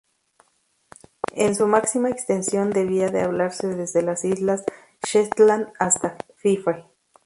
En 1.35 1.53
su 1.53 1.67
máxima 1.67 2.09
extensión 2.09 2.71
debía 2.71 3.09
de 3.11 3.21
hablarse 3.21 3.67
desde 3.67 4.01
las 4.01 4.25
islas 4.25 4.63
Shetland 5.03 5.67
hasta 5.77 6.17
Fife. 6.37 6.85